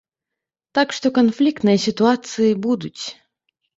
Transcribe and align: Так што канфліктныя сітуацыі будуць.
Так 0.77 0.95
што 0.99 1.11
канфліктныя 1.17 1.77
сітуацыі 1.85 2.59
будуць. 2.65 3.03